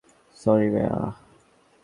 [0.35, 1.11] Sorry, মা।